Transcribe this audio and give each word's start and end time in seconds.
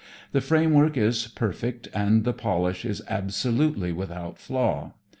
The 0.31 0.41
framework 0.41 0.97
is 0.97 1.27
perfect 1.27 1.87
and 1.93 2.23
the 2.23 2.33
polish 2.33 2.85
is 2.85 3.03
absolutely 3.07 3.91
without 3.91 4.39
flaw. 4.39 4.93